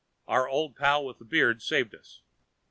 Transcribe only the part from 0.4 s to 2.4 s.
old pal with the beard saved us.